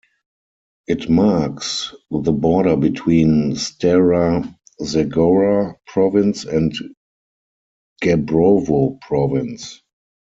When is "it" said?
0.87-1.11